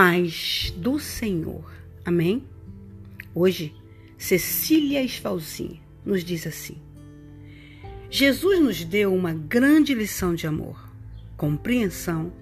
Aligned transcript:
paz 0.00 0.72
do 0.78 0.98
Senhor. 0.98 1.70
Amém? 2.06 2.42
Hoje, 3.34 3.74
Cecília 4.16 5.02
Esfalzinha 5.02 5.78
nos 6.02 6.24
diz 6.24 6.46
assim: 6.46 6.78
Jesus 8.08 8.60
nos 8.60 8.82
deu 8.82 9.14
uma 9.14 9.34
grande 9.34 9.92
lição 9.92 10.34
de 10.34 10.46
amor, 10.46 10.90
compreensão 11.36 12.32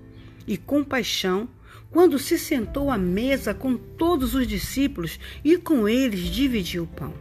e 0.47 0.57
compaixão 0.57 1.49
quando 1.91 2.17
se 2.17 2.39
sentou 2.39 2.93
à 2.93 2.97
mesa 2.97 3.53
com 3.53 3.77
todos 3.77 4.37
os 4.37 4.47
discípulos 4.47 5.19
e 5.43 5.59
com 5.59 5.89
eles 5.89 6.31
dividiu 6.31 6.85
o 6.85 6.87
pão. 6.87 7.13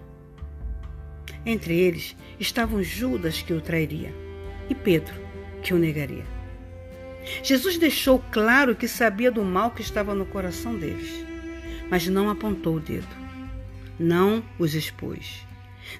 Entre 1.48 1.76
eles 1.80 2.16
estavam 2.40 2.84
Judas, 2.84 3.41
que 3.41 3.54
o 3.54 3.59
trairia, 3.59 4.13
e 4.70 4.76
Pedro, 4.76 5.16
que 5.63 5.73
o 5.73 5.80
negaria. 5.80 6.37
Jesus 7.44 7.77
deixou 7.77 8.23
claro 8.31 8.76
que 8.76 8.88
sabia 8.88 9.31
do 9.31 9.44
mal 9.44 9.72
que 9.72 9.81
estava 9.81 10.13
no 10.13 10.26
coração 10.26 10.76
deles, 10.76 11.26
mas 11.90 12.08
não 12.08 12.30
apontou 12.30 12.76
o 12.76 12.80
dedo, 12.80 13.08
não 14.00 14.44
os 14.58 14.73
expôs. 14.73 15.45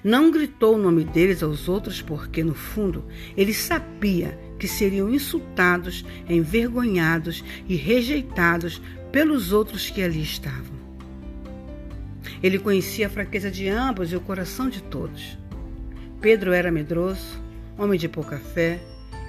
Não 0.04 0.30
gritou 0.30 0.74
o 0.74 0.78
nome 0.78 1.02
deles 1.02 1.42
aos 1.42 1.68
outros, 1.68 2.02
porque, 2.02 2.44
no 2.44 2.54
fundo, 2.54 3.06
ele 3.36 3.54
sabia 3.54 4.38
que 4.58 4.68
seriam 4.68 5.08
insultados, 5.08 6.04
envergonhados 6.28 7.42
e 7.66 7.74
rejeitados 7.74 8.82
pelos 9.10 9.52
outros 9.52 9.88
que 9.88 10.02
ali 10.02 10.22
estavam. 10.22 10.76
Ele 12.42 12.58
conhecia 12.58 13.06
a 13.06 13.10
fraqueza 13.10 13.50
de 13.50 13.68
ambos 13.68 14.12
e 14.12 14.16
o 14.16 14.20
coração 14.20 14.68
de 14.68 14.82
todos. 14.82 15.38
Pedro 16.20 16.52
era 16.52 16.70
medroso, 16.70 17.40
homem 17.76 17.98
de 17.98 18.08
pouca 18.08 18.38
fé 18.38 18.80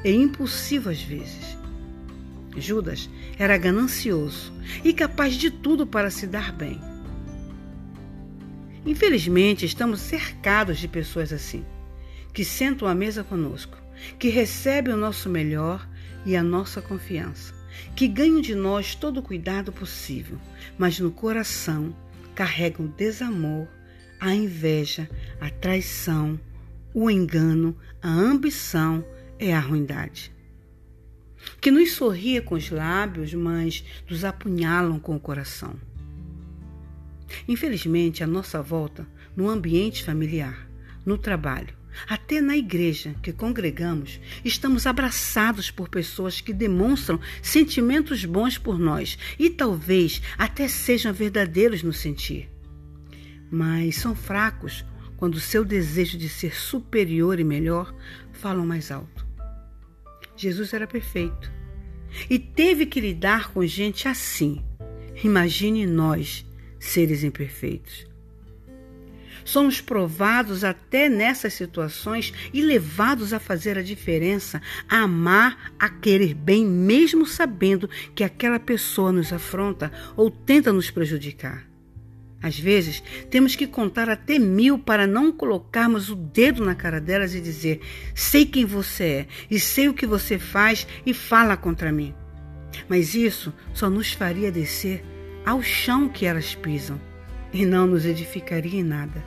e 0.03 0.11
impulsivo 0.11 0.89
às 0.89 1.01
vezes. 1.01 1.58
Judas 2.57 3.09
era 3.37 3.57
ganancioso 3.57 4.53
e 4.83 4.93
capaz 4.93 5.35
de 5.35 5.51
tudo 5.51 5.85
para 5.85 6.09
se 6.09 6.25
dar 6.25 6.51
bem. 6.51 6.79
Infelizmente, 8.85 9.65
estamos 9.65 9.99
cercados 9.99 10.79
de 10.79 10.87
pessoas 10.87 11.31
assim, 11.31 11.65
que 12.33 12.43
sentam 12.43 12.87
à 12.87 12.95
mesa 12.95 13.23
conosco, 13.23 13.77
que 14.17 14.29
recebem 14.29 14.93
o 14.93 14.97
nosso 14.97 15.29
melhor 15.29 15.87
e 16.25 16.35
a 16.35 16.41
nossa 16.41 16.81
confiança, 16.81 17.53
que 17.95 18.07
ganham 18.07 18.41
de 18.41 18.55
nós 18.55 18.95
todo 18.95 19.19
o 19.19 19.23
cuidado 19.23 19.71
possível, 19.71 20.39
mas 20.77 20.99
no 20.99 21.11
coração 21.11 21.95
carregam 22.33 22.85
o 22.85 22.89
desamor, 22.89 23.67
a 24.19 24.33
inveja, 24.33 25.09
a 25.39 25.49
traição, 25.49 26.39
o 26.93 27.09
engano, 27.09 27.77
a 28.01 28.09
ambição 28.09 29.03
e 29.39 29.51
a 29.51 29.59
ruindade 29.59 30.31
que 31.61 31.71
nos 31.71 31.91
sorria 31.91 32.41
com 32.41 32.55
os 32.55 32.69
lábios, 32.69 33.33
mas 33.33 33.83
nos 34.09 34.23
apunhalam 34.23 34.99
com 34.99 35.15
o 35.15 35.19
coração. 35.19 35.75
Infelizmente, 37.47 38.23
à 38.23 38.27
nossa 38.27 38.61
volta, 38.61 39.07
no 39.35 39.49
ambiente 39.49 40.03
familiar, 40.03 40.67
no 41.05 41.17
trabalho, 41.17 41.79
até 42.07 42.39
na 42.39 42.55
igreja 42.55 43.15
que 43.21 43.33
congregamos, 43.33 44.19
estamos 44.43 44.85
abraçados 44.85 45.71
por 45.71 45.89
pessoas 45.89 46.39
que 46.41 46.53
demonstram 46.53 47.19
sentimentos 47.41 48.25
bons 48.25 48.57
por 48.57 48.79
nós 48.79 49.17
e 49.37 49.49
talvez 49.49 50.21
até 50.37 50.67
sejam 50.67 51.13
verdadeiros 51.13 51.83
no 51.83 51.93
sentir. 51.93 52.49
Mas 53.51 53.95
são 53.97 54.15
fracos 54.15 54.85
quando 55.17 55.39
seu 55.39 55.65
desejo 55.65 56.17
de 56.17 56.29
ser 56.29 56.55
superior 56.55 57.39
e 57.39 57.43
melhor 57.43 57.93
falam 58.31 58.65
mais 58.65 58.91
alto. 58.91 59.18
Jesus 60.39 60.73
era 60.73 60.87
perfeito 60.87 61.51
e 62.29 62.39
teve 62.39 62.85
que 62.85 63.01
lidar 63.01 63.51
com 63.51 63.65
gente 63.65 64.07
assim. 64.07 64.63
Imagine 65.21 65.85
nós, 65.85 66.45
seres 66.79 67.23
imperfeitos. 67.23 68.07
Somos 69.43 69.81
provados 69.81 70.63
até 70.63 71.09
nessas 71.09 71.53
situações 71.53 72.33
e 72.53 72.61
levados 72.61 73.33
a 73.33 73.39
fazer 73.39 73.77
a 73.77 73.83
diferença, 73.83 74.61
a 74.87 74.99
amar, 74.99 75.73
a 75.77 75.89
querer 75.89 76.33
bem, 76.33 76.65
mesmo 76.65 77.25
sabendo 77.25 77.89
que 78.15 78.23
aquela 78.23 78.59
pessoa 78.59 79.11
nos 79.11 79.33
afronta 79.33 79.91
ou 80.15 80.31
tenta 80.31 80.71
nos 80.71 80.89
prejudicar. 80.89 81.68
Às 82.41 82.57
vezes, 82.57 83.03
temos 83.29 83.55
que 83.55 83.67
contar 83.67 84.09
até 84.09 84.39
mil 84.39 84.79
para 84.79 85.05
não 85.05 85.31
colocarmos 85.31 86.09
o 86.09 86.15
dedo 86.15 86.63
na 86.63 86.73
cara 86.73 87.01
delas 87.01 87.35
e 87.35 87.41
dizer: 87.41 87.81
sei 88.15 88.45
quem 88.45 88.65
você 88.65 89.03
é 89.03 89.27
e 89.51 89.59
sei 89.59 89.89
o 89.89 89.93
que 89.93 90.05
você 90.05 90.39
faz 90.39 90.87
e 91.05 91.13
fala 91.13 91.57
contra 91.57 91.91
mim. 91.91 92.13
Mas 92.87 93.13
isso 93.13 93.53
só 93.73 93.89
nos 93.89 94.13
faria 94.13 94.51
descer 94.51 95.03
ao 95.45 95.61
chão 95.61 96.07
que 96.07 96.25
elas 96.25 96.55
pisam 96.55 96.99
e 97.51 97.65
não 97.65 97.85
nos 97.85 98.05
edificaria 98.05 98.79
em 98.79 98.83
nada. 98.83 99.23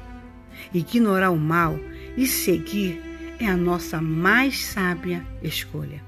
Ignorar 0.72 1.30
o 1.30 1.36
mal 1.36 1.78
e 2.16 2.26
seguir 2.26 3.02
é 3.38 3.46
a 3.46 3.56
nossa 3.56 4.00
mais 4.00 4.64
sábia 4.64 5.26
escolha. 5.42 6.02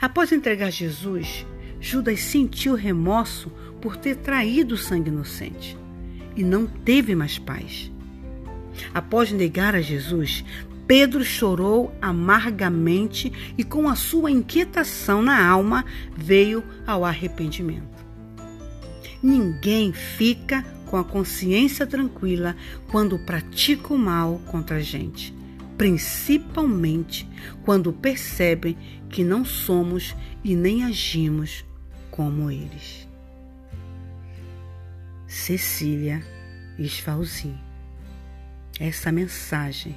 Após 0.00 0.30
entregar 0.32 0.70
Jesus, 0.70 1.44
Judas 1.80 2.20
sentiu 2.20 2.74
remorso 2.74 3.50
por 3.82 3.96
ter 3.96 4.16
traído 4.16 4.76
o 4.76 4.78
sangue 4.78 5.10
inocente 5.10 5.76
e 6.36 6.42
não 6.42 6.66
teve 6.66 7.14
mais 7.14 7.38
paz. 7.38 7.90
Após 8.94 9.30
negar 9.32 9.74
a 9.74 9.80
Jesus, 9.80 10.44
Pedro 10.86 11.24
chorou 11.24 11.92
amargamente 12.00 13.32
e, 13.58 13.64
com 13.64 13.88
a 13.88 13.94
sua 13.94 14.30
inquietação 14.30 15.20
na 15.20 15.46
alma, 15.46 15.84
veio 16.16 16.64
ao 16.86 17.04
arrependimento. 17.04 18.02
Ninguém 19.22 19.92
fica 19.92 20.64
com 20.86 20.96
a 20.96 21.04
consciência 21.04 21.86
tranquila 21.86 22.56
quando 22.90 23.18
pratica 23.18 23.94
o 23.94 23.98
mal 23.98 24.40
contra 24.46 24.76
a 24.76 24.80
gente, 24.80 25.34
principalmente 25.76 27.28
quando 27.62 27.92
percebem 27.92 28.76
que 29.08 29.22
não 29.22 29.44
somos 29.44 30.14
e 30.42 30.54
nem 30.54 30.84
agimos 30.84 31.64
como 32.10 32.50
eles. 32.50 33.11
Cecília 35.32 36.22
Esfalzin. 36.78 37.58
Essa 38.78 39.10
mensagem 39.10 39.96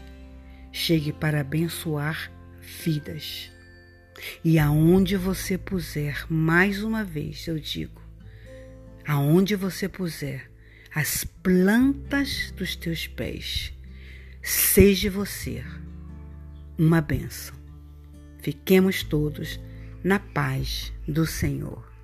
chegue 0.71 1.11
para 1.11 1.41
abençoar 1.41 2.31
vidas. 2.61 3.51
E 4.45 4.57
aonde 4.57 5.17
você 5.17 5.57
puser, 5.57 6.25
mais 6.29 6.81
uma 6.81 7.03
vez 7.03 7.47
eu 7.47 7.59
digo, 7.59 8.01
aonde 9.05 9.57
você 9.57 9.89
puser 9.89 10.49
as 10.95 11.25
plantas 11.25 12.51
dos 12.55 12.77
teus 12.77 13.05
pés, 13.05 13.73
seja 14.41 15.11
você 15.11 15.65
uma 16.77 17.01
bênção. 17.01 17.57
Fiquemos 18.39 19.03
todos 19.03 19.59
na 20.01 20.17
paz 20.17 20.93
do 21.05 21.25
Senhor. 21.25 21.94